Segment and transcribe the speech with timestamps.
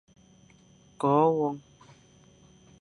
[1.03, 1.55] Ko won.